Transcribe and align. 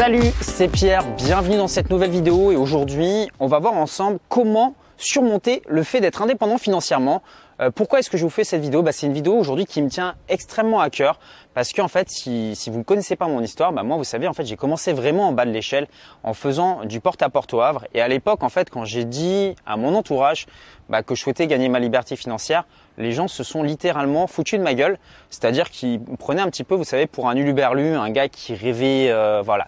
Salut, 0.00 0.32
c'est 0.40 0.68
Pierre, 0.68 1.04
bienvenue 1.14 1.58
dans 1.58 1.68
cette 1.68 1.90
nouvelle 1.90 2.10
vidéo 2.10 2.52
et 2.52 2.56
aujourd'hui 2.56 3.28
on 3.38 3.48
va 3.48 3.58
voir 3.58 3.74
ensemble 3.74 4.18
comment 4.30 4.74
surmonter 4.96 5.60
le 5.68 5.82
fait 5.82 6.00
d'être 6.00 6.22
indépendant 6.22 6.56
financièrement. 6.56 7.20
Euh, 7.60 7.70
pourquoi 7.70 7.98
est-ce 7.98 8.08
que 8.08 8.16
je 8.16 8.24
vous 8.24 8.30
fais 8.30 8.42
cette 8.42 8.62
vidéo? 8.62 8.82
Bah, 8.82 8.92
C'est 8.92 9.06
une 9.06 9.12
vidéo 9.12 9.34
aujourd'hui 9.34 9.66
qui 9.66 9.82
me 9.82 9.90
tient 9.90 10.14
extrêmement 10.30 10.80
à 10.80 10.88
cœur 10.88 11.20
parce 11.52 11.74
qu'en 11.74 11.88
fait, 11.88 12.08
si, 12.08 12.54
vous 12.68 12.78
ne 12.78 12.82
connaissez 12.82 13.14
pas 13.14 13.28
mon 13.28 13.42
histoire, 13.42 13.74
bah, 13.74 13.82
moi, 13.82 13.98
vous 13.98 14.04
savez, 14.04 14.26
en 14.26 14.32
fait, 14.32 14.46
j'ai 14.46 14.56
commencé 14.56 14.94
vraiment 14.94 15.28
en 15.28 15.32
bas 15.32 15.44
de 15.44 15.50
l'échelle 15.50 15.86
en 16.22 16.32
faisant 16.32 16.86
du 16.86 17.00
porte-à-porte 17.00 17.52
au 17.52 17.60
Havre. 17.60 17.84
Et 17.92 18.00
à 18.00 18.08
l'époque, 18.08 18.42
en 18.42 18.48
fait, 18.48 18.70
quand 18.70 18.86
j'ai 18.86 19.04
dit 19.04 19.54
à 19.66 19.76
mon 19.76 19.94
entourage 19.94 20.46
bah, 20.88 21.02
que 21.02 21.14
je 21.14 21.20
souhaitais 21.20 21.46
gagner 21.46 21.68
ma 21.68 21.78
liberté 21.78 22.16
financière, 22.16 22.64
les 22.96 23.12
gens 23.12 23.28
se 23.28 23.44
sont 23.44 23.62
littéralement 23.62 24.26
foutus 24.26 24.58
de 24.58 24.64
ma 24.64 24.72
gueule. 24.72 24.98
C'est-à-dire 25.28 25.68
qu'ils 25.68 26.00
prenaient 26.18 26.40
un 26.40 26.48
petit 26.48 26.64
peu, 26.64 26.74
vous 26.74 26.84
savez, 26.84 27.06
pour 27.06 27.28
un 27.28 27.36
uluberlu, 27.36 27.96
un 27.96 28.08
gars 28.08 28.30
qui 28.30 28.54
rêvait, 28.54 29.10
euh, 29.10 29.42
voilà, 29.44 29.66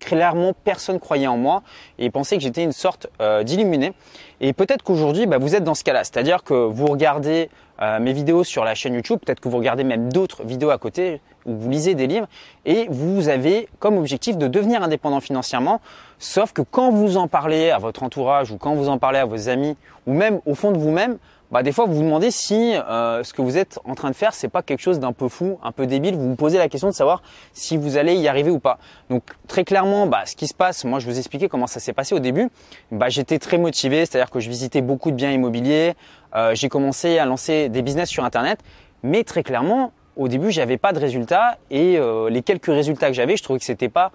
clairement 0.00 0.52
personne 0.64 0.98
croyait 0.98 1.26
en 1.26 1.36
moi 1.36 1.62
et 1.98 2.10
pensait 2.10 2.36
que 2.36 2.42
j'étais 2.42 2.62
une 2.62 2.72
sorte 2.72 3.08
euh, 3.20 3.42
d'illuminé. 3.42 3.92
Et 4.40 4.52
peut-être 4.52 4.82
qu'aujourd'hui, 4.82 5.26
bah, 5.26 5.38
vous 5.38 5.54
êtes 5.54 5.64
dans 5.64 5.74
ce 5.74 5.84
cas-là, 5.84 6.04
c'est-à-dire 6.04 6.42
que 6.44 6.54
vous 6.54 6.86
regardez 6.86 7.50
euh, 7.82 7.98
mes 7.98 8.12
vidéos 8.12 8.44
sur 8.44 8.64
la 8.64 8.74
chaîne 8.74 8.94
YouTube, 8.94 9.18
peut-être 9.24 9.40
que 9.40 9.48
vous 9.48 9.56
regardez 9.56 9.84
même 9.84 10.12
d'autres 10.12 10.44
vidéos 10.44 10.70
à 10.70 10.78
côté, 10.78 11.20
ou 11.44 11.56
vous 11.56 11.70
lisez 11.70 11.94
des 11.94 12.06
livres, 12.06 12.28
et 12.64 12.86
vous 12.88 13.28
avez 13.28 13.68
comme 13.78 13.98
objectif 13.98 14.38
de 14.38 14.46
devenir 14.46 14.82
indépendant 14.82 15.20
financièrement, 15.20 15.80
sauf 16.18 16.52
que 16.52 16.62
quand 16.62 16.90
vous 16.90 17.16
en 17.16 17.26
parlez 17.26 17.70
à 17.70 17.78
votre 17.78 18.02
entourage, 18.02 18.52
ou 18.52 18.58
quand 18.58 18.74
vous 18.74 18.88
en 18.88 18.98
parlez 18.98 19.18
à 19.18 19.24
vos 19.24 19.48
amis, 19.48 19.76
ou 20.06 20.12
même 20.12 20.40
au 20.46 20.54
fond 20.54 20.70
de 20.70 20.78
vous-même, 20.78 21.18
bah, 21.54 21.62
des 21.62 21.70
fois 21.70 21.84
vous 21.84 21.94
vous 21.94 22.02
demandez 22.02 22.32
si 22.32 22.74
euh, 22.74 23.22
ce 23.22 23.32
que 23.32 23.40
vous 23.40 23.56
êtes 23.56 23.78
en 23.84 23.94
train 23.94 24.10
de 24.10 24.16
faire 24.16 24.34
c'est 24.34 24.48
pas 24.48 24.60
quelque 24.60 24.80
chose 24.80 24.98
d'un 24.98 25.12
peu 25.12 25.28
fou, 25.28 25.60
un 25.62 25.70
peu 25.70 25.86
débile. 25.86 26.16
Vous 26.16 26.30
vous 26.30 26.34
posez 26.34 26.58
la 26.58 26.68
question 26.68 26.88
de 26.88 26.94
savoir 26.94 27.22
si 27.52 27.76
vous 27.76 27.96
allez 27.96 28.16
y 28.16 28.26
arriver 28.26 28.50
ou 28.50 28.58
pas. 28.58 28.80
Donc 29.08 29.22
très 29.46 29.62
clairement, 29.62 30.08
bah, 30.08 30.22
ce 30.26 30.34
qui 30.34 30.48
se 30.48 30.54
passe, 30.54 30.84
moi 30.84 30.98
je 30.98 31.06
vous 31.06 31.16
expliquais 31.16 31.48
comment 31.48 31.68
ça 31.68 31.78
s'est 31.78 31.92
passé 31.92 32.12
au 32.12 32.18
début. 32.18 32.50
Bah, 32.90 33.08
j'étais 33.08 33.38
très 33.38 33.56
motivé, 33.56 34.04
c'est-à-dire 34.04 34.32
que 34.32 34.40
je 34.40 34.48
visitais 34.48 34.80
beaucoup 34.80 35.12
de 35.12 35.14
biens 35.14 35.30
immobiliers. 35.30 35.94
Euh, 36.34 36.56
j'ai 36.56 36.68
commencé 36.68 37.18
à 37.18 37.24
lancer 37.24 37.68
des 37.68 37.82
business 37.82 38.08
sur 38.08 38.24
internet, 38.24 38.58
mais 39.04 39.22
très 39.22 39.44
clairement 39.44 39.92
au 40.16 40.26
début, 40.26 40.50
j'avais 40.50 40.76
pas 40.76 40.92
de 40.92 40.98
résultats 40.98 41.58
et 41.70 41.98
euh, 41.98 42.30
les 42.30 42.42
quelques 42.42 42.66
résultats 42.66 43.06
que 43.08 43.14
j'avais, 43.14 43.36
je 43.36 43.44
trouvais 43.44 43.60
que 43.60 43.64
c'était 43.64 43.88
pas 43.88 44.10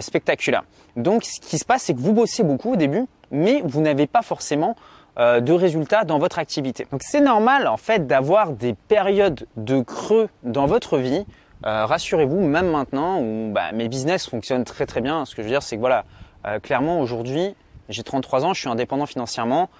spectaculaire. 0.00 0.62
Donc, 0.96 1.24
ce 1.24 1.40
qui 1.40 1.58
se 1.58 1.64
passe, 1.64 1.82
c'est 1.82 1.94
que 1.94 2.00
vous 2.00 2.12
bossez 2.12 2.44
beaucoup 2.44 2.72
au 2.72 2.76
début, 2.76 3.06
mais 3.32 3.62
vous 3.64 3.80
n'avez 3.80 4.06
pas 4.06 4.22
forcément 4.22 4.76
euh, 5.16 5.38
de 5.38 5.52
résultats 5.52 6.02
dans 6.02 6.18
votre 6.18 6.40
activité. 6.40 6.88
Donc 6.90 7.02
c'est 7.04 7.20
normal 7.20 7.68
en 7.68 7.76
fait 7.76 8.08
d'avoir 8.08 8.50
des 8.50 8.74
périodes 8.74 9.46
de 9.56 9.80
creux 9.80 10.28
dans 10.42 10.66
votre 10.66 10.98
vie. 10.98 11.24
Euh, 11.64 11.86
rassurez-vous, 11.86 12.40
même 12.40 12.68
maintenant 12.68 13.20
où 13.20 13.52
bah, 13.52 13.70
mes 13.72 13.86
business 13.86 14.28
fonctionnent 14.28 14.64
très 14.64 14.86
très 14.86 15.00
bien. 15.00 15.24
Ce 15.24 15.36
que 15.36 15.42
je 15.42 15.46
veux 15.46 15.52
dire, 15.52 15.62
c'est 15.62 15.76
que 15.76 15.80
voilà, 15.80 16.04
euh, 16.48 16.58
clairement 16.58 16.98
aujourd'hui, 16.98 17.54
j'ai 17.88 18.02
33 18.02 18.44
ans, 18.44 18.54
je 18.54 18.60
suis 18.62 18.68
indépendant 18.68 19.06
financièrement 19.06 19.70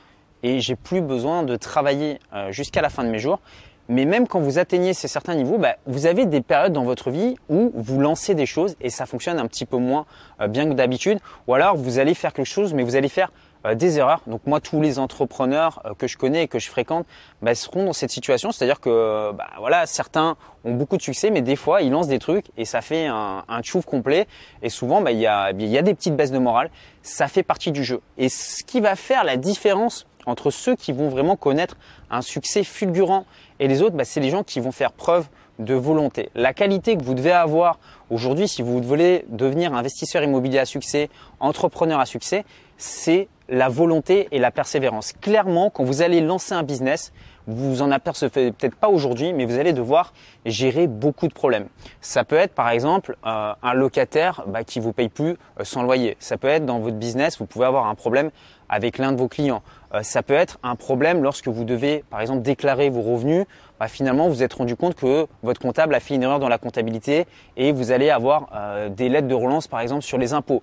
et 0.44 0.60
j'ai 0.60 0.76
plus 0.76 1.00
besoin 1.00 1.42
de 1.42 1.56
travailler 1.56 2.20
jusqu'à 2.50 2.80
la 2.80 2.90
fin 2.90 3.02
de 3.02 3.08
mes 3.08 3.18
jours. 3.18 3.40
Mais 3.88 4.04
même 4.04 4.28
quand 4.28 4.40
vous 4.40 4.58
atteignez 4.60 4.94
ces 4.94 5.08
certains 5.08 5.34
niveaux, 5.34 5.58
bah, 5.58 5.76
vous 5.86 6.06
avez 6.06 6.26
des 6.26 6.42
périodes 6.42 6.74
dans 6.74 6.84
votre 6.84 7.10
vie 7.10 7.34
où 7.48 7.72
vous 7.74 8.00
lancez 8.00 8.36
des 8.36 8.46
choses 8.46 8.76
et 8.80 8.90
ça 8.90 9.04
fonctionne 9.04 9.40
un 9.40 9.46
petit 9.46 9.64
peu 9.64 9.78
moins 9.78 10.06
bien 10.48 10.68
que 10.68 10.74
d'habitude. 10.74 11.18
Ou 11.48 11.54
alors 11.54 11.76
vous 11.76 11.98
allez 11.98 12.14
faire 12.14 12.32
quelque 12.34 12.46
chose, 12.46 12.72
mais 12.72 12.84
vous 12.84 12.94
allez 12.94 13.08
faire 13.08 13.32
des 13.72 13.98
erreurs. 13.98 14.20
Donc 14.26 14.42
moi, 14.44 14.60
tous 14.60 14.82
les 14.82 14.98
entrepreneurs 14.98 15.80
euh, 15.86 15.94
que 15.94 16.06
je 16.06 16.18
connais 16.18 16.42
et 16.42 16.48
que 16.48 16.58
je 16.58 16.68
fréquente 16.68 17.06
bah, 17.40 17.54
seront 17.54 17.86
dans 17.86 17.94
cette 17.94 18.10
situation. 18.10 18.52
C'est-à-dire 18.52 18.80
que 18.80 19.32
bah, 19.32 19.46
voilà, 19.58 19.86
certains 19.86 20.36
ont 20.64 20.74
beaucoup 20.74 20.98
de 20.98 21.02
succès, 21.02 21.30
mais 21.30 21.40
des 21.40 21.56
fois, 21.56 21.80
ils 21.80 21.90
lancent 21.90 22.08
des 22.08 22.18
trucs 22.18 22.46
et 22.58 22.66
ça 22.66 22.82
fait 22.82 23.06
un, 23.06 23.44
un 23.48 23.62
chouf 23.62 23.86
complet. 23.86 24.26
Et 24.62 24.68
souvent, 24.68 25.00
bah, 25.00 25.12
il 25.12 25.18
y, 25.18 25.26
a, 25.26 25.52
y 25.52 25.78
a 25.78 25.82
des 25.82 25.94
petites 25.94 26.16
baisses 26.16 26.32
de 26.32 26.38
morale. 26.38 26.70
Ça 27.02 27.26
fait 27.28 27.42
partie 27.42 27.72
du 27.72 27.82
jeu. 27.82 28.02
Et 28.18 28.28
ce 28.28 28.62
qui 28.62 28.82
va 28.82 28.96
faire 28.96 29.24
la 29.24 29.38
différence 29.38 30.06
entre 30.26 30.50
ceux 30.50 30.76
qui 30.76 30.92
vont 30.92 31.08
vraiment 31.08 31.36
connaître 31.36 31.76
un 32.10 32.22
succès 32.22 32.64
fulgurant 32.64 33.24
et 33.60 33.68
les 33.68 33.82
autres, 33.82 33.96
bah, 33.96 34.04
c'est 34.04 34.20
les 34.20 34.30
gens 34.30 34.42
qui 34.42 34.60
vont 34.60 34.72
faire 34.72 34.92
preuve 34.92 35.28
de 35.58 35.74
volonté. 35.74 36.30
La 36.34 36.52
qualité 36.52 36.96
que 36.96 37.04
vous 37.04 37.14
devez 37.14 37.32
avoir 37.32 37.78
aujourd'hui 38.10 38.48
si 38.48 38.62
vous 38.62 38.82
voulez 38.82 39.24
devenir 39.28 39.74
investisseur 39.74 40.22
immobilier 40.22 40.58
à 40.58 40.64
succès, 40.64 41.10
entrepreneur 41.40 42.00
à 42.00 42.06
succès, 42.06 42.44
c'est 42.76 43.28
la 43.48 43.68
volonté 43.68 44.28
et 44.32 44.38
la 44.38 44.50
persévérance. 44.50 45.12
Clairement, 45.20 45.70
quand 45.70 45.84
vous 45.84 46.02
allez 46.02 46.20
lancer 46.20 46.54
un 46.54 46.62
business, 46.62 47.12
vous 47.46 47.82
en 47.82 47.90
apercevez 47.90 48.52
peut-être 48.52 48.76
pas 48.76 48.88
aujourd'hui, 48.88 49.32
mais 49.32 49.44
vous 49.44 49.58
allez 49.58 49.72
devoir 49.72 50.14
gérer 50.46 50.86
beaucoup 50.86 51.28
de 51.28 51.34
problèmes. 51.34 51.66
Ça 52.00 52.24
peut 52.24 52.36
être 52.36 52.54
par 52.54 52.70
exemple 52.70 53.16
euh, 53.26 53.52
un 53.62 53.74
locataire 53.74 54.44
bah, 54.46 54.64
qui 54.64 54.80
vous 54.80 54.92
paye 54.92 55.10
plus 55.10 55.36
euh, 55.60 55.64
son 55.64 55.82
loyer. 55.82 56.16
Ça 56.20 56.38
peut 56.38 56.48
être 56.48 56.64
dans 56.64 56.78
votre 56.78 56.96
business, 56.96 57.38
vous 57.38 57.46
pouvez 57.46 57.66
avoir 57.66 57.86
un 57.86 57.94
problème 57.94 58.30
avec 58.70 58.96
l'un 58.96 59.12
de 59.12 59.18
vos 59.18 59.28
clients. 59.28 59.62
Euh, 59.92 60.02
ça 60.02 60.22
peut 60.22 60.34
être 60.34 60.58
un 60.62 60.74
problème 60.74 61.22
lorsque 61.22 61.48
vous 61.48 61.64
devez 61.64 62.02
par 62.08 62.22
exemple 62.22 62.40
déclarer 62.40 62.88
vos 62.88 63.02
revenus. 63.02 63.44
Bah, 63.78 63.88
finalement, 63.88 64.28
vous 64.28 64.34
vous 64.34 64.42
êtes 64.42 64.54
rendu 64.54 64.74
compte 64.74 64.94
que 64.94 65.26
votre 65.42 65.60
comptable 65.60 65.94
a 65.94 66.00
fait 66.00 66.14
une 66.14 66.22
erreur 66.22 66.38
dans 66.38 66.48
la 66.48 66.58
comptabilité 66.58 67.26
et 67.58 67.72
vous 67.72 67.92
allez 67.92 68.08
avoir 68.08 68.48
des 68.90 69.08
lettres 69.08 69.28
de 69.28 69.34
relance 69.34 69.68
par 69.68 69.80
exemple 69.80 70.02
sur 70.02 70.16
les 70.16 70.32
impôts 70.32 70.62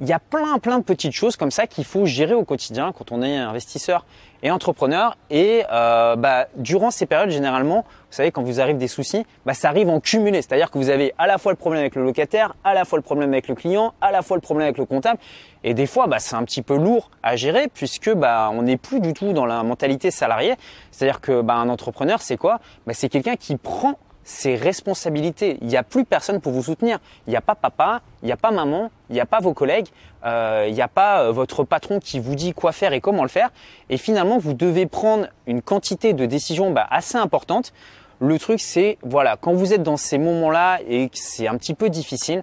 il 0.00 0.08
y 0.08 0.12
a 0.12 0.18
plein 0.18 0.58
plein 0.58 0.78
de 0.78 0.84
petites 0.84 1.12
choses 1.12 1.36
comme 1.36 1.50
ça 1.50 1.66
qu'il 1.66 1.84
faut 1.84 2.06
gérer 2.06 2.34
au 2.34 2.44
quotidien 2.44 2.92
quand 2.92 3.12
on 3.12 3.22
est 3.22 3.36
investisseur 3.36 4.04
et 4.42 4.50
entrepreneur. 4.50 5.16
Et 5.30 5.64
euh, 5.72 6.16
bah, 6.16 6.46
durant 6.56 6.90
ces 6.90 7.06
périodes, 7.06 7.30
généralement, 7.30 7.78
vous 7.78 8.16
savez, 8.16 8.30
quand 8.30 8.42
vous 8.42 8.60
arrivez 8.60 8.78
des 8.78 8.88
soucis, 8.88 9.26
bah, 9.44 9.54
ça 9.54 9.68
arrive 9.68 9.88
en 9.88 10.00
cumulé. 10.00 10.42
C'est-à-dire 10.42 10.70
que 10.70 10.78
vous 10.78 10.90
avez 10.90 11.14
à 11.18 11.26
la 11.26 11.38
fois 11.38 11.52
le 11.52 11.56
problème 11.56 11.80
avec 11.80 11.94
le 11.94 12.04
locataire, 12.04 12.54
à 12.64 12.74
la 12.74 12.84
fois 12.84 12.98
le 12.98 13.02
problème 13.02 13.32
avec 13.32 13.48
le 13.48 13.54
client, 13.54 13.94
à 14.00 14.12
la 14.12 14.22
fois 14.22 14.36
le 14.36 14.40
problème 14.40 14.66
avec 14.66 14.78
le 14.78 14.84
comptable. 14.84 15.18
Et 15.64 15.74
des 15.74 15.86
fois, 15.86 16.06
bah, 16.06 16.18
c'est 16.18 16.36
un 16.36 16.44
petit 16.44 16.62
peu 16.62 16.76
lourd 16.76 17.10
à 17.22 17.36
gérer 17.36 17.68
puisque 17.68 18.12
bah, 18.12 18.50
on 18.52 18.62
n'est 18.62 18.76
plus 18.76 19.00
du 19.00 19.12
tout 19.12 19.32
dans 19.32 19.46
la 19.46 19.62
mentalité 19.62 20.10
salariée. 20.10 20.54
C'est-à-dire 20.90 21.20
que 21.20 21.42
bah, 21.42 21.54
un 21.54 21.68
entrepreneur, 21.68 22.22
c'est 22.22 22.36
quoi? 22.36 22.60
Bah, 22.86 22.94
C'est 22.94 23.08
quelqu'un 23.08 23.36
qui 23.36 23.56
prend 23.56 23.98
c'est 24.28 24.56
responsabilités. 24.56 25.56
Il 25.62 25.68
n'y 25.68 25.76
a 25.78 25.82
plus 25.82 26.04
personne 26.04 26.38
pour 26.42 26.52
vous 26.52 26.62
soutenir. 26.62 26.98
Il 27.26 27.30
n'y 27.30 27.36
a 27.36 27.40
pas 27.40 27.54
papa, 27.54 28.02
il 28.22 28.26
n'y 28.26 28.32
a 28.32 28.36
pas 28.36 28.50
maman, 28.50 28.90
il 29.08 29.14
n'y 29.14 29.20
a 29.20 29.26
pas 29.26 29.40
vos 29.40 29.54
collègues, 29.54 29.86
euh, 30.26 30.66
il 30.68 30.74
n'y 30.74 30.82
a 30.82 30.88
pas 30.88 31.22
euh, 31.22 31.32
votre 31.32 31.64
patron 31.64 31.98
qui 31.98 32.20
vous 32.20 32.34
dit 32.34 32.52
quoi 32.52 32.72
faire 32.72 32.92
et 32.92 33.00
comment 33.00 33.22
le 33.22 33.30
faire. 33.30 33.48
Et 33.88 33.96
finalement, 33.96 34.36
vous 34.36 34.52
devez 34.52 34.84
prendre 34.84 35.28
une 35.46 35.62
quantité 35.62 36.12
de 36.12 36.26
décisions 36.26 36.70
bah, 36.72 36.86
assez 36.90 37.16
importante. 37.16 37.72
Le 38.20 38.38
truc, 38.38 38.60
c'est 38.60 38.98
voilà, 39.02 39.38
quand 39.40 39.54
vous 39.54 39.72
êtes 39.72 39.82
dans 39.82 39.96
ces 39.96 40.18
moments-là 40.18 40.80
et 40.86 41.08
que 41.08 41.16
c'est 41.16 41.48
un 41.48 41.56
petit 41.56 41.72
peu 41.72 41.88
difficile, 41.88 42.42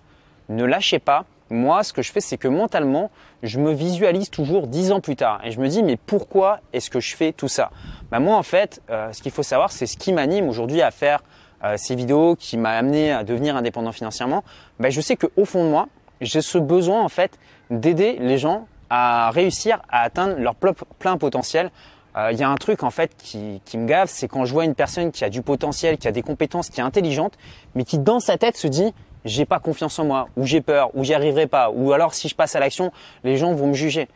ne 0.50 0.66
lâchez 0.66 0.98
pas. 0.98 1.26
Moi, 1.52 1.84
ce 1.84 1.94
que 1.94 2.02
je 2.02 2.12
fais, 2.12 2.20
c'est 2.20 2.38
que 2.38 2.48
mentalement, 2.48 3.12
je 3.44 3.60
me 3.60 3.72
visualise 3.72 4.32
toujours 4.32 4.66
dix 4.66 4.92
ans 4.92 5.02
plus 5.02 5.16
tard 5.16 5.40
et 5.44 5.52
je 5.52 5.60
me 5.60 5.68
dis 5.68 5.84
mais 5.84 5.98
pourquoi 5.98 6.62
est-ce 6.74 6.90
que 6.90 7.00
je 7.00 7.16
fais 7.16 7.32
tout 7.32 7.48
ça? 7.48 7.70
Bah, 8.10 8.20
Moi, 8.20 8.36
en 8.36 8.42
fait, 8.42 8.82
euh, 8.90 9.14
ce 9.14 9.22
qu'il 9.22 9.32
faut 9.32 9.44
savoir, 9.44 9.72
c'est 9.72 9.86
ce 9.86 9.98
qui 9.98 10.14
m'anime 10.14 10.50
aujourd'hui 10.50 10.82
à 10.82 10.90
faire 10.90 11.22
ces 11.78 11.96
vidéos 11.96 12.36
qui 12.36 12.58
m'a 12.58 12.72
amené 12.72 13.12
à 13.12 13.24
devenir 13.24 13.56
indépendant 13.56 13.92
financièrement, 13.92 14.44
ben 14.80 14.92
je 14.92 15.02
sais 15.02 15.16
qu'au 15.16 15.46
fond 15.46 15.64
de 15.64 15.70
moi, 15.70 15.88
j'ai 16.22 16.42
ce 16.42 16.58
besoin 16.58 17.02
en 17.04 17.10
fait 17.10 17.38
d'aider 17.70 18.18
les 18.20 18.38
gens 18.38 18.68
à 18.90 19.32
réussir 19.32 19.82
à 19.90 20.02
atteindre 20.02 20.36
leur 20.38 20.56
plein 20.56 21.18
potentiel. 21.18 21.72
Euh, 22.16 22.32
il 22.32 22.40
y 22.40 22.44
a 22.44 22.50
un 22.50 22.56
truc 22.56 22.84
en 22.84 22.92
fait 22.92 23.12
qui, 23.18 23.62
qui 23.66 23.78
me 23.78 23.86
gave, 23.86 24.10
c'est 24.10 24.28
quand 24.28 24.46
je 24.46 24.54
vois 24.54 24.64
une 24.64 24.76
personne 24.76 25.12
qui 25.12 25.26
a 25.26 25.30
du 25.30 25.42
potentiel, 25.42 25.98
qui 25.98 26.08
a 26.08 26.12
des 26.12 26.22
compétences, 26.22 26.70
qui 26.70 26.80
est 26.80 26.84
intelligente, 26.84 27.34
mais 27.74 27.84
qui 27.84 28.00
dans 28.00 28.20
sa 28.20 28.38
tête 28.38 28.56
se 28.56 28.68
dit 28.68 28.94
j'ai 29.26 29.46
pas 29.46 29.60
confiance 29.60 29.98
en 30.00 30.06
moi, 30.06 30.30
ou 30.38 30.46
j'ai 30.46 30.62
peur, 30.62 30.92
ou 30.94 31.04
j'y 31.04 31.14
arriverai 31.14 31.48
pas, 31.48 31.72
ou 31.72 31.92
alors 31.92 32.14
si 32.14 32.30
je 32.30 32.36
passe 32.36 32.56
à 32.56 32.60
l'action, 32.60 32.92
les 33.24 33.38
gens 33.38 33.54
vont 33.54 33.68
me 33.68 33.74
juger. 33.74 34.08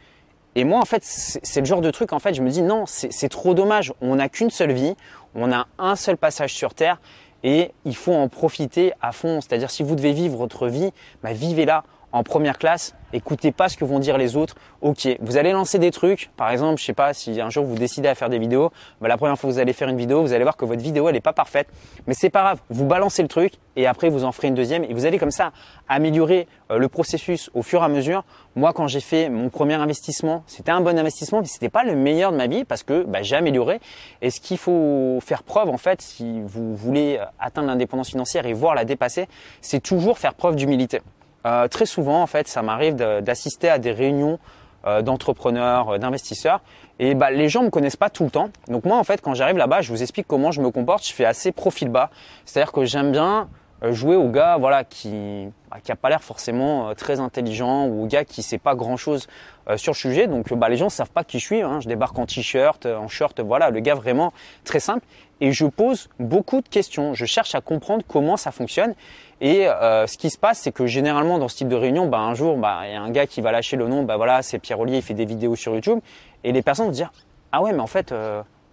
Et 0.55 0.63
moi, 0.63 0.79
en 0.79 0.85
fait, 0.85 1.01
c'est 1.03 1.59
le 1.59 1.65
genre 1.65 1.81
de 1.81 1.91
truc, 1.91 2.11
en 2.13 2.19
fait, 2.19 2.33
je 2.33 2.41
me 2.41 2.49
dis 2.49 2.61
non, 2.61 2.85
c'est 2.85 3.29
trop 3.29 3.53
dommage. 3.53 3.93
On 4.01 4.15
n'a 4.15 4.29
qu'une 4.29 4.49
seule 4.49 4.71
vie, 4.71 4.95
on 5.35 5.51
a 5.51 5.67
un 5.77 5.95
seul 5.95 6.17
passage 6.17 6.53
sur 6.53 6.73
Terre, 6.73 6.99
et 7.43 7.71
il 7.85 7.95
faut 7.95 8.13
en 8.13 8.27
profiter 8.27 8.93
à 9.01 9.11
fond. 9.11 9.41
C'est-à-dire 9.41 9.71
si 9.71 9.83
vous 9.83 9.95
devez 9.95 10.13
vivre 10.13 10.37
votre 10.37 10.67
vie, 10.67 10.91
bah, 11.23 11.33
vivez-la 11.33 11.83
en 12.11 12.23
première 12.23 12.57
classe, 12.57 12.95
écoutez 13.13 13.51
pas 13.51 13.69
ce 13.69 13.77
que 13.77 13.85
vont 13.85 13.99
dire 13.99 14.17
les 14.17 14.35
autres. 14.35 14.55
Ok, 14.81 15.07
vous 15.19 15.37
allez 15.37 15.51
lancer 15.51 15.77
des 15.77 15.91
trucs. 15.91 16.31
Par 16.37 16.49
exemple, 16.49 16.79
je 16.79 16.85
sais 16.85 16.93
pas 16.93 17.13
si 17.13 17.39
un 17.39 17.49
jour 17.49 17.65
vous 17.65 17.75
décidez 17.75 18.07
à 18.07 18.15
faire 18.15 18.29
des 18.29 18.39
vidéos, 18.39 18.71
bah, 18.99 19.07
la 19.07 19.17
première 19.17 19.37
fois 19.37 19.49
que 19.49 19.53
vous 19.53 19.59
allez 19.59 19.73
faire 19.73 19.89
une 19.89 19.97
vidéo, 19.97 20.21
vous 20.21 20.33
allez 20.33 20.43
voir 20.43 20.57
que 20.57 20.65
votre 20.65 20.81
vidéo 20.81 21.07
elle 21.09 21.15
est 21.15 21.21
pas 21.21 21.33
parfaite, 21.33 21.67
mais 22.07 22.13
c'est 22.13 22.29
pas 22.29 22.41
grave. 22.41 22.59
Vous 22.69 22.85
balancez 22.85 23.21
le 23.21 23.27
truc 23.27 23.53
et 23.75 23.85
après 23.85 24.09
vous 24.09 24.23
en 24.23 24.31
ferez 24.31 24.47
une 24.47 24.55
deuxième 24.55 24.83
et 24.83 24.93
vous 24.93 25.05
allez 25.05 25.19
comme 25.19 25.31
ça 25.31 25.51
améliorer 25.87 26.47
euh, 26.71 26.77
le 26.77 26.87
processus 26.87 27.51
au 27.53 27.61
fur 27.61 27.81
et 27.81 27.85
à 27.85 27.89
mesure. 27.89 28.23
Moi, 28.55 28.73
quand 28.73 28.87
j'ai 28.87 29.01
fait 29.01 29.29
mon 29.29 29.49
premier 29.49 29.75
investissement, 29.75 30.43
c'était 30.47 30.71
un 30.71 30.81
bon 30.81 30.97
investissement, 30.97 31.41
mais 31.41 31.47
c'était 31.47 31.69
pas 31.69 31.83
le 31.83 31.95
meilleur 31.95 32.31
de 32.31 32.37
ma 32.37 32.47
vie 32.47 32.63
parce 32.63 32.83
que 32.83 33.03
bah, 33.03 33.21
j'ai 33.21 33.35
amélioré. 33.35 33.79
Et 34.21 34.31
ce 34.31 34.39
qu'il 34.39 34.57
faut 34.57 35.19
faire 35.21 35.43
preuve 35.43 35.69
en 35.69 35.77
fait, 35.77 36.01
si 36.01 36.41
vous 36.41 36.75
voulez 36.75 37.19
atteindre 37.39 37.67
l'indépendance 37.67 38.09
financière 38.09 38.47
et 38.47 38.53
voir 38.53 38.73
la 38.73 38.85
dépasser, 38.85 39.27
c'est 39.61 39.81
toujours 39.81 40.17
faire 40.17 40.33
preuve 40.33 40.55
d'humilité. 40.55 41.01
Euh, 41.45 41.67
très 41.67 41.85
souvent, 41.85 42.21
en 42.21 42.27
fait, 42.27 42.47
ça 42.47 42.61
m'arrive 42.61 42.95
d'assister 42.95 43.69
à 43.69 43.79
des 43.79 43.91
réunions 43.91 44.39
euh, 44.85 45.01
d'entrepreneurs, 45.01 45.89
euh, 45.89 45.97
d'investisseurs, 45.97 46.61
et 46.99 47.13
bah, 47.13 47.31
les 47.31 47.49
gens 47.49 47.63
me 47.63 47.69
connaissent 47.69 47.95
pas 47.97 48.09
tout 48.09 48.23
le 48.23 48.29
temps. 48.29 48.49
Donc 48.67 48.85
moi, 48.85 48.97
en 48.97 49.03
fait, 49.03 49.21
quand 49.21 49.33
j'arrive 49.33 49.57
là-bas, 49.57 49.81
je 49.81 49.91
vous 49.91 50.01
explique 50.01 50.27
comment 50.27 50.51
je 50.51 50.61
me 50.61 50.71
comporte. 50.71 51.05
Je 51.05 51.13
fais 51.13 51.25
assez 51.25 51.51
profil 51.51 51.89
bas, 51.89 52.09
c'est-à-dire 52.45 52.71
que 52.71 52.85
j'aime 52.85 53.11
bien 53.11 53.49
jouer 53.81 54.15
au 54.15 54.29
gars 54.29 54.57
voilà 54.57 54.83
qui 54.83 55.47
bah, 55.71 55.77
qui 55.81 55.91
a 55.91 55.95
pas 55.95 56.09
l'air 56.09 56.21
forcément 56.21 56.89
euh, 56.89 56.93
très 56.93 57.19
intelligent 57.19 57.85
ou 57.85 58.03
au 58.03 58.07
gars 58.07 58.25
qui 58.25 58.43
sait 58.43 58.57
pas 58.57 58.75
grand 58.75 58.97
chose 58.97 59.27
euh, 59.69 59.77
sur 59.77 59.93
le 59.93 59.97
sujet. 59.97 60.27
Donc 60.27 60.53
bah 60.53 60.67
les 60.67 60.77
gens 60.77 60.89
savent 60.89 61.11
pas 61.11 61.23
qui 61.23 61.39
je 61.39 61.45
suis 61.45 61.61
hein. 61.61 61.79
je 61.79 61.87
débarque 61.87 62.17
en 62.19 62.25
t-shirt 62.25 62.85
en 62.85 63.07
short 63.07 63.39
voilà 63.39 63.69
le 63.69 63.79
gars 63.79 63.95
vraiment 63.95 64.33
très 64.63 64.79
simple. 64.79 65.05
Et 65.41 65.53
je 65.53 65.65
pose 65.65 66.09
beaucoup 66.19 66.59
de 66.59 66.67
questions. 66.67 67.13
Je 67.13 67.25
cherche 67.25 67.55
à 67.55 67.61
comprendre 67.61 68.03
comment 68.05 68.35
ça 68.35 68.51
fonctionne. 68.51 68.93
Et 69.39 69.67
ce 69.67 70.17
qui 70.17 70.29
se 70.29 70.37
passe 70.37 70.59
c'est 70.59 70.73
que 70.73 70.85
généralement 70.85 71.37
dans 71.39 71.47
ce 71.47 71.55
type 71.55 71.69
de 71.69 71.77
réunion 71.77 72.07
bah 72.07 72.17
un 72.17 72.33
jour 72.33 72.57
bah 72.57 72.81
il 72.83 72.91
y 72.91 72.95
a 72.95 73.01
un 73.01 73.09
gars 73.09 73.25
qui 73.25 73.39
va 73.39 73.53
lâcher 73.53 73.77
le 73.77 73.87
nom 73.87 74.03
bah 74.03 74.17
voilà 74.17 74.41
c'est 74.41 74.59
Pierre 74.59 74.81
Ollier 74.81 74.97
il 74.97 75.01
fait 75.01 75.13
des 75.13 75.23
vidéos 75.23 75.55
sur 75.55 75.73
YouTube. 75.73 75.99
Et 76.43 76.51
les 76.51 76.61
personnes 76.61 76.87
vont 76.87 76.91
dire 76.91 77.13
ah 77.53 77.61
ouais 77.61 77.71
mais 77.71 77.79
en 77.79 77.87
fait 77.87 78.13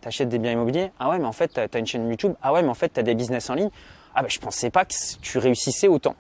tu 0.03 0.09
achètes 0.09 0.29
des 0.29 0.41
biens 0.41 0.53
immobiliers? 0.53 0.91
Ah 0.99 1.09
ouais 1.11 1.19
mais 1.19 1.27
en 1.27 1.33
fait 1.33 1.53
tu 1.55 1.61
as 1.61 1.79
une 1.79 1.87
chaîne 1.87 2.09
YouTube? 2.09 2.35
Ah 2.43 2.53
ouais 2.53 2.63
mais 2.63 2.69
en 2.69 2.75
fait 2.75 2.93
tu 2.93 2.99
as 2.99 3.05
des 3.05 3.15
business 3.15 3.49
en 3.49 3.55
ligne? 3.55 3.71
Ah 4.17 4.23
ben 4.23 4.29
je 4.29 4.41
pensais 4.41 4.71
pas 4.71 4.85
que 4.85 4.95
tu 5.21 5.39
réussissais 5.39 5.89
autant. 5.89 6.17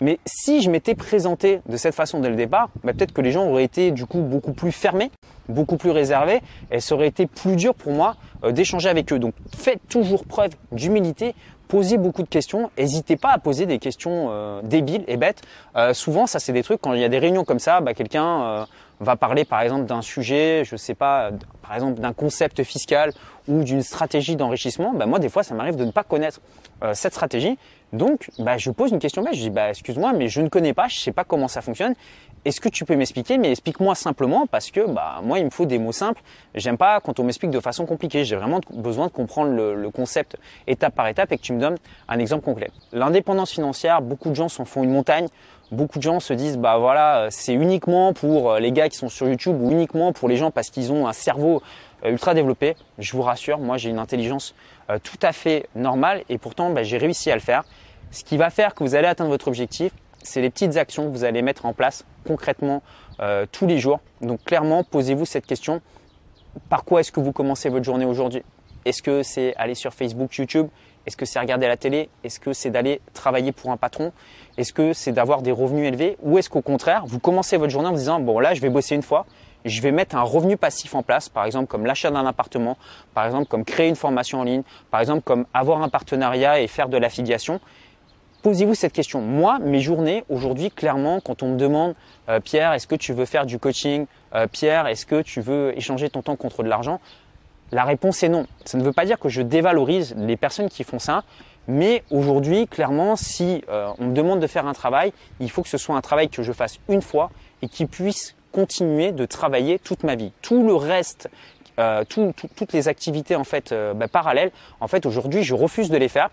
Mais 0.00 0.18
si 0.24 0.62
je 0.62 0.70
m'étais 0.70 0.94
présenté 0.94 1.60
de 1.66 1.76
cette 1.76 1.94
façon 1.94 2.20
dès 2.20 2.30
le 2.30 2.36
départ, 2.36 2.70
bah, 2.84 2.92
peut-être 2.92 3.12
que 3.12 3.20
les 3.20 3.32
gens 3.32 3.46
auraient 3.48 3.64
été 3.64 3.90
du 3.90 4.06
coup 4.06 4.20
beaucoup 4.20 4.52
plus 4.52 4.72
fermés, 4.72 5.10
beaucoup 5.48 5.76
plus 5.76 5.90
réservés, 5.90 6.40
et 6.70 6.80
ça 6.80 6.94
aurait 6.94 7.08
été 7.08 7.26
plus 7.26 7.56
dur 7.56 7.74
pour 7.74 7.92
moi 7.92 8.16
euh, 8.44 8.52
d'échanger 8.52 8.88
avec 8.88 9.12
eux. 9.12 9.18
Donc 9.18 9.34
faites 9.54 9.80
toujours 9.88 10.24
preuve 10.24 10.52
d'humilité, 10.72 11.34
posez 11.68 11.98
beaucoup 11.98 12.22
de 12.22 12.28
questions, 12.28 12.70
n'hésitez 12.78 13.16
pas 13.16 13.30
à 13.30 13.38
poser 13.38 13.66
des 13.66 13.78
questions 13.78 14.28
euh, 14.30 14.62
débiles 14.62 15.04
et 15.06 15.18
bêtes. 15.18 15.42
Euh, 15.76 15.92
souvent, 15.92 16.26
ça 16.26 16.38
c'est 16.38 16.52
des 16.52 16.62
trucs 16.62 16.80
quand 16.80 16.94
il 16.94 17.00
y 17.00 17.04
a 17.04 17.08
des 17.10 17.18
réunions 17.18 17.44
comme 17.44 17.58
ça, 17.58 17.80
bah, 17.80 17.92
quelqu'un 17.92 18.66
va 19.00 19.16
parler 19.16 19.44
par 19.44 19.60
exemple 19.62 19.86
d'un 19.86 20.02
sujet, 20.02 20.62
je 20.64 20.76
sais 20.76 20.94
pas, 20.94 21.30
par 21.62 21.74
exemple 21.74 22.00
d'un 22.00 22.12
concept 22.12 22.62
fiscal 22.62 23.12
ou 23.48 23.62
d'une 23.62 23.82
stratégie 23.82 24.36
d'enrichissement, 24.36 24.92
bah 24.92 25.06
moi 25.06 25.18
des 25.18 25.28
fois 25.28 25.42
ça 25.42 25.54
m'arrive 25.54 25.76
de 25.76 25.84
ne 25.84 25.90
pas 25.90 26.04
connaître 26.04 26.40
euh, 26.82 26.94
cette 26.94 27.12
stratégie. 27.12 27.58
Donc 27.92 28.30
bah, 28.38 28.56
je 28.56 28.70
pose 28.70 28.92
une 28.92 29.00
question 29.00 29.24
je 29.32 29.38
dis 29.38 29.50
bah 29.50 29.70
excuse-moi 29.70 30.12
mais 30.12 30.28
je 30.28 30.40
ne 30.40 30.48
connais 30.48 30.74
pas, 30.74 30.88
je 30.88 30.98
sais 30.98 31.12
pas 31.12 31.24
comment 31.24 31.48
ça 31.48 31.60
fonctionne. 31.60 31.94
Est-ce 32.46 32.60
que 32.60 32.70
tu 32.70 32.86
peux 32.86 32.96
m'expliquer? 32.96 33.36
Mais 33.36 33.50
explique-moi 33.50 33.94
simplement 33.94 34.46
parce 34.46 34.70
que 34.70 34.88
bah 34.88 35.20
moi 35.22 35.38
il 35.38 35.44
me 35.44 35.50
faut 35.50 35.66
des 35.66 35.78
mots 35.78 35.92
simples. 35.92 36.22
J'aime 36.54 36.78
pas 36.78 37.00
quand 37.00 37.20
on 37.20 37.24
m'explique 37.24 37.50
de 37.50 37.60
façon 37.60 37.84
compliquée. 37.84 38.24
J'ai 38.24 38.36
vraiment 38.36 38.60
besoin 38.72 39.08
de 39.08 39.12
comprendre 39.12 39.50
le, 39.52 39.74
le, 39.74 39.90
concept 39.90 40.36
étape 40.66 40.94
par 40.94 41.06
étape 41.08 41.32
et 41.32 41.36
que 41.36 41.42
tu 41.42 41.52
me 41.52 41.60
donnes 41.60 41.76
un 42.08 42.18
exemple 42.18 42.44
concret. 42.44 42.70
L'indépendance 42.92 43.50
financière, 43.50 44.00
beaucoup 44.00 44.30
de 44.30 44.34
gens 44.34 44.48
s'en 44.48 44.64
font 44.64 44.82
une 44.82 44.92
montagne 44.92 45.28
beaucoup 45.72 45.98
de 45.98 46.02
gens 46.02 46.20
se 46.20 46.32
disent 46.32 46.58
bah 46.58 46.78
voilà 46.78 47.28
c'est 47.30 47.54
uniquement 47.54 48.12
pour 48.12 48.50
euh, 48.50 48.58
les 48.58 48.72
gars 48.72 48.88
qui 48.88 48.96
sont 48.96 49.08
sur 49.08 49.28
YouTube 49.28 49.56
ou 49.60 49.70
uniquement 49.70 50.12
pour 50.12 50.28
les 50.28 50.36
gens 50.36 50.50
parce 50.50 50.70
qu'ils 50.70 50.92
ont 50.92 51.06
un 51.06 51.12
cerveau 51.12 51.56
euh, 51.56 51.60
ultra 52.04 52.34
développé. 52.34 52.76
Je 52.98 53.12
vous 53.12 53.22
rassure, 53.22 53.58
moi 53.58 53.76
j'ai 53.76 53.90
une 53.90 53.98
intelligence 53.98 54.54
euh, 54.88 54.98
tout 55.02 55.18
à 55.22 55.32
fait 55.32 55.68
normale 55.74 56.22
et 56.28 56.38
pourtant 56.38 56.70
bah, 56.70 56.82
j'ai 56.82 56.98
réussi 56.98 57.30
à 57.30 57.34
le 57.34 57.40
faire. 57.40 57.64
Ce 58.10 58.24
qui 58.24 58.36
va 58.36 58.50
faire 58.50 58.74
que 58.74 58.82
vous 58.82 58.94
allez 58.94 59.06
atteindre 59.06 59.30
votre 59.30 59.48
objectif, 59.48 59.92
c'est 60.22 60.40
les 60.40 60.50
petites 60.50 60.76
actions 60.76 61.06
que 61.06 61.12
vous 61.12 61.24
allez 61.24 61.42
mettre 61.42 61.66
en 61.66 61.72
place 61.72 62.04
concrètement 62.26 62.82
tous 63.52 63.66
les 63.66 63.78
jours. 63.78 64.00
Donc 64.20 64.42
clairement, 64.44 64.82
posez-vous 64.82 65.26
cette 65.26 65.46
question. 65.46 65.80
Par 66.68 66.84
quoi 66.84 67.00
est-ce 67.00 67.12
que 67.12 67.20
vous 67.20 67.32
commencez 67.32 67.68
votre 67.68 67.84
journée 67.84 68.06
aujourd'hui? 68.06 68.42
Est-ce 68.84 69.02
que 69.02 69.22
c'est 69.22 69.54
aller 69.56 69.74
sur 69.74 69.92
Facebook, 69.92 70.34
YouTube? 70.34 70.68
Est-ce 71.06 71.16
que 71.16 71.24
c'est 71.24 71.38
regarder 71.38 71.68
la 71.68 71.76
télé? 71.76 72.08
Est-ce 72.24 72.40
que 72.40 72.52
c'est 72.52 72.70
d'aller 72.70 73.00
travailler 73.14 73.52
pour 73.52 73.70
un 73.70 73.76
patron? 73.76 74.12
Est-ce 74.56 74.72
que 74.72 74.92
c'est 74.92 75.12
d'avoir 75.12 75.42
des 75.42 75.52
revenus 75.52 75.86
élevés? 75.88 76.16
Ou 76.22 76.38
est-ce 76.38 76.50
qu'au 76.50 76.62
contraire, 76.62 77.04
vous 77.06 77.18
commencez 77.18 77.56
votre 77.56 77.70
journée 77.70 77.88
en 77.88 77.92
vous 77.92 77.98
disant, 77.98 78.20
bon 78.20 78.38
là, 78.38 78.54
je 78.54 78.60
vais 78.60 78.70
bosser 78.70 78.94
une 78.94 79.02
fois, 79.02 79.26
je 79.64 79.80
vais 79.82 79.92
mettre 79.92 80.16
un 80.16 80.22
revenu 80.22 80.56
passif 80.56 80.94
en 80.94 81.02
place, 81.02 81.28
par 81.28 81.44
exemple 81.44 81.66
comme 81.66 81.86
l'achat 81.86 82.10
d'un 82.10 82.26
appartement, 82.26 82.76
par 83.14 83.26
exemple 83.26 83.46
comme 83.46 83.64
créer 83.64 83.88
une 83.88 83.96
formation 83.96 84.40
en 84.40 84.44
ligne, 84.44 84.62
par 84.90 85.00
exemple 85.00 85.22
comme 85.22 85.46
avoir 85.54 85.82
un 85.82 85.88
partenariat 85.88 86.60
et 86.60 86.66
faire 86.66 86.88
de 86.88 86.96
l'affiliation. 86.96 87.60
Posez-vous 88.42 88.74
cette 88.74 88.94
question. 88.94 89.20
Moi, 89.20 89.58
mes 89.58 89.80
journées 89.80 90.24
aujourd'hui, 90.30 90.70
clairement, 90.70 91.20
quand 91.20 91.42
on 91.42 91.48
me 91.48 91.56
demande, 91.58 91.94
euh, 92.30 92.40
Pierre, 92.40 92.72
est-ce 92.72 92.86
que 92.86 92.94
tu 92.94 93.12
veux 93.12 93.26
faire 93.26 93.44
du 93.44 93.58
coaching 93.58 94.06
euh, 94.34 94.46
Pierre, 94.46 94.86
est-ce 94.86 95.04
que 95.04 95.20
tu 95.20 95.42
veux 95.42 95.76
échanger 95.76 96.08
ton 96.08 96.22
temps 96.22 96.36
contre 96.36 96.62
de 96.62 96.68
l'argent? 96.68 97.00
La 97.72 97.84
réponse 97.84 98.22
est 98.22 98.28
non. 98.28 98.46
Ça 98.64 98.78
ne 98.78 98.82
veut 98.82 98.92
pas 98.92 99.04
dire 99.04 99.18
que 99.18 99.28
je 99.28 99.42
dévalorise 99.42 100.14
les 100.16 100.36
personnes 100.36 100.68
qui 100.68 100.84
font 100.84 100.98
ça, 100.98 101.24
mais 101.68 102.02
aujourd'hui, 102.10 102.66
clairement, 102.66 103.14
si 103.14 103.62
euh, 103.68 103.90
on 103.98 104.06
me 104.06 104.14
demande 104.14 104.40
de 104.40 104.46
faire 104.46 104.66
un 104.66 104.72
travail, 104.72 105.12
il 105.38 105.50
faut 105.50 105.62
que 105.62 105.68
ce 105.68 105.78
soit 105.78 105.94
un 105.94 106.00
travail 106.00 106.28
que 106.28 106.42
je 106.42 106.52
fasse 106.52 106.78
une 106.88 107.02
fois 107.02 107.30
et 107.62 107.68
qui 107.68 107.86
puisse 107.86 108.34
continuer 108.52 109.12
de 109.12 109.26
travailler 109.26 109.78
toute 109.78 110.02
ma 110.02 110.14
vie. 110.14 110.32
Tout 110.42 110.66
le 110.66 110.74
reste, 110.74 111.28
euh, 111.78 112.04
toutes 112.04 112.72
les 112.72 112.88
activités 112.88 113.36
en 113.36 113.44
fait 113.44 113.72
euh, 113.72 113.94
bah, 113.94 114.08
parallèles, 114.08 114.50
en 114.80 114.88
fait 114.88 115.06
aujourd'hui, 115.06 115.42
je 115.42 115.54
refuse 115.54 115.90
de 115.90 115.96
les 115.96 116.08
faire. 116.08 116.30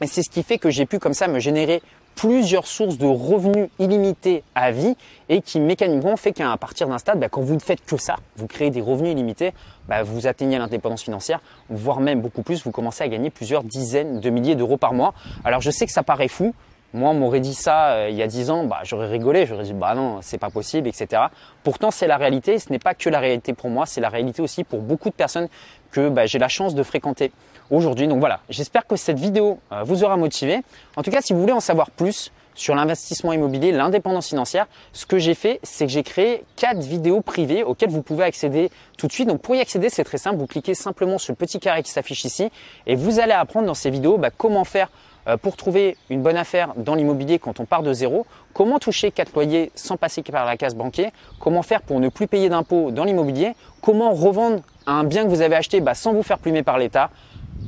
Et 0.00 0.06
c'est 0.06 0.22
ce 0.22 0.30
qui 0.30 0.42
fait 0.42 0.58
que 0.58 0.70
j'ai 0.70 0.86
pu 0.86 0.98
comme 0.98 1.14
ça 1.14 1.26
me 1.26 1.40
générer 1.40 1.82
plusieurs 2.18 2.66
sources 2.66 2.98
de 2.98 3.06
revenus 3.06 3.68
illimités 3.78 4.42
à 4.56 4.72
vie 4.72 4.96
et 5.28 5.40
qui 5.40 5.60
mécaniquement 5.60 6.16
fait 6.16 6.32
qu'à 6.32 6.56
partir 6.56 6.88
d'un 6.88 6.98
stade, 6.98 7.20
bah, 7.20 7.28
quand 7.28 7.42
vous 7.42 7.54
ne 7.54 7.60
faites 7.60 7.84
que 7.84 7.96
ça, 7.96 8.16
vous 8.36 8.48
créez 8.48 8.70
des 8.70 8.80
revenus 8.80 9.12
illimités, 9.12 9.52
bah, 9.86 10.02
vous 10.02 10.26
atteignez 10.26 10.58
l'indépendance 10.58 11.04
financière, 11.04 11.40
voire 11.70 12.00
même 12.00 12.20
beaucoup 12.20 12.42
plus, 12.42 12.64
vous 12.64 12.72
commencez 12.72 13.04
à 13.04 13.08
gagner 13.08 13.30
plusieurs 13.30 13.62
dizaines 13.62 14.18
de 14.18 14.30
milliers 14.30 14.56
d'euros 14.56 14.76
par 14.76 14.94
mois. 14.94 15.14
Alors 15.44 15.60
je 15.60 15.70
sais 15.70 15.86
que 15.86 15.92
ça 15.92 16.02
paraît 16.02 16.26
fou, 16.26 16.54
moi, 16.94 17.10
on 17.10 17.14
m'aurait 17.14 17.40
dit 17.40 17.54
ça 17.54 17.90
euh, 17.90 18.08
il 18.10 18.16
y 18.16 18.22
a 18.22 18.26
dix 18.26 18.50
ans, 18.50 18.64
bah, 18.64 18.80
j'aurais 18.82 19.08
rigolé, 19.08 19.44
j'aurais 19.44 19.64
dit 19.64 19.74
bah 19.74 19.94
non, 19.94 20.20
c'est 20.22 20.38
pas 20.38 20.48
possible, 20.48 20.88
etc. 20.88 21.22
Pourtant, 21.62 21.90
c'est 21.90 22.06
la 22.06 22.16
réalité. 22.16 22.58
Ce 22.58 22.70
n'est 22.70 22.78
pas 22.78 22.94
que 22.94 23.10
la 23.10 23.20
réalité 23.20 23.52
pour 23.52 23.68
moi, 23.68 23.84
c'est 23.84 24.00
la 24.00 24.08
réalité 24.08 24.40
aussi 24.40 24.64
pour 24.64 24.80
beaucoup 24.80 25.10
de 25.10 25.14
personnes 25.14 25.48
que 25.90 26.08
bah, 26.08 26.24
j'ai 26.24 26.38
la 26.38 26.48
chance 26.48 26.74
de 26.74 26.82
fréquenter 26.82 27.30
aujourd'hui. 27.70 28.08
Donc 28.08 28.20
voilà, 28.20 28.40
j'espère 28.48 28.86
que 28.86 28.96
cette 28.96 29.18
vidéo 29.18 29.58
euh, 29.70 29.82
vous 29.82 30.02
aura 30.02 30.16
motivé. 30.16 30.62
En 30.96 31.02
tout 31.02 31.10
cas, 31.10 31.20
si 31.20 31.34
vous 31.34 31.40
voulez 31.40 31.52
en 31.52 31.60
savoir 31.60 31.90
plus 31.90 32.32
sur 32.54 32.74
l'investissement 32.74 33.32
immobilier, 33.32 33.70
l'indépendance 33.70 34.28
financière, 34.28 34.66
ce 34.92 35.06
que 35.06 35.18
j'ai 35.18 35.34
fait, 35.34 35.60
c'est 35.62 35.86
que 35.86 35.92
j'ai 35.92 36.02
créé 36.02 36.44
quatre 36.56 36.80
vidéos 36.80 37.20
privées 37.20 37.62
auxquelles 37.62 37.90
vous 37.90 38.02
pouvez 38.02 38.24
accéder 38.24 38.70
tout 38.96 39.06
de 39.06 39.12
suite. 39.12 39.28
Donc 39.28 39.42
pour 39.42 39.54
y 39.54 39.60
accéder, 39.60 39.90
c'est 39.90 40.04
très 40.04 40.18
simple. 40.18 40.38
Vous 40.38 40.46
cliquez 40.46 40.74
simplement 40.74 41.18
sur 41.18 41.32
le 41.32 41.36
petit 41.36 41.60
carré 41.60 41.82
qui 41.82 41.90
s'affiche 41.90 42.24
ici 42.24 42.50
et 42.86 42.96
vous 42.96 43.20
allez 43.20 43.32
apprendre 43.32 43.66
dans 43.66 43.74
ces 43.74 43.90
vidéos 43.90 44.18
bah, 44.18 44.30
comment 44.36 44.64
faire 44.64 44.88
pour 45.36 45.56
trouver 45.56 45.96
une 46.10 46.22
bonne 46.22 46.36
affaire 46.36 46.72
dans 46.76 46.94
l'immobilier 46.94 47.38
quand 47.38 47.60
on 47.60 47.64
part 47.64 47.82
de 47.82 47.92
zéro, 47.92 48.26
comment 48.54 48.78
toucher 48.78 49.10
quatre 49.10 49.34
loyers 49.34 49.70
sans 49.74 49.96
passer 49.96 50.22
par 50.22 50.46
la 50.46 50.56
case 50.56 50.74
banquier, 50.74 51.10
comment 51.38 51.62
faire 51.62 51.82
pour 51.82 52.00
ne 52.00 52.08
plus 52.08 52.26
payer 52.26 52.48
d'impôts 52.48 52.90
dans 52.90 53.04
l'immobilier, 53.04 53.54
comment 53.82 54.12
revendre 54.12 54.62
un 54.86 55.04
bien 55.04 55.24
que 55.24 55.28
vous 55.28 55.42
avez 55.42 55.56
acheté 55.56 55.80
bah, 55.80 55.94
sans 55.94 56.12
vous 56.12 56.22
faire 56.22 56.38
plumer 56.38 56.62
par 56.62 56.78
l'État, 56.78 57.10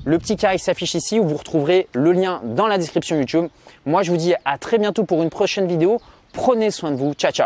le 0.05 0.19
petit 0.19 0.37
carré 0.37 0.59
s'affiche 0.59 0.95
ici 0.95 1.19
où 1.19 1.25
vous 1.25 1.37
retrouverez 1.37 1.89
le 1.93 2.13
lien 2.13 2.41
dans 2.45 2.67
la 2.67 2.79
description 2.79 3.17
YouTube. 3.19 3.49
Moi, 3.85 4.03
je 4.03 4.11
vous 4.11 4.17
dis 4.17 4.35
à 4.45 4.57
très 4.57 4.79
bientôt 4.79 5.05
pour 5.05 5.23
une 5.23 5.31
prochaine 5.31 5.67
vidéo. 5.67 6.01
Prenez 6.33 6.71
soin 6.71 6.91
de 6.91 6.97
vous. 6.97 7.13
Ciao, 7.15 7.33
ciao. 7.33 7.39